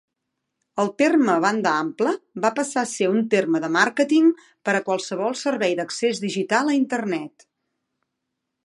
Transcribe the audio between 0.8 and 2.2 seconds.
El terme "banda ampla"